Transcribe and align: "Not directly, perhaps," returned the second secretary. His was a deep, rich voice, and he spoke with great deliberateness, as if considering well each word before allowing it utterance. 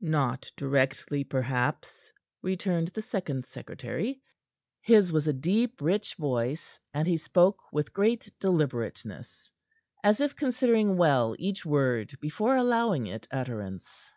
"Not 0.00 0.52
directly, 0.56 1.24
perhaps," 1.24 2.12
returned 2.42 2.92
the 2.94 3.02
second 3.02 3.44
secretary. 3.46 4.20
His 4.82 5.12
was 5.12 5.26
a 5.26 5.32
deep, 5.32 5.80
rich 5.80 6.14
voice, 6.14 6.78
and 6.94 7.08
he 7.08 7.16
spoke 7.16 7.60
with 7.72 7.92
great 7.92 8.30
deliberateness, 8.38 9.50
as 10.04 10.20
if 10.20 10.36
considering 10.36 10.96
well 10.96 11.34
each 11.40 11.66
word 11.66 12.16
before 12.20 12.54
allowing 12.54 13.08
it 13.08 13.26
utterance. 13.32 14.08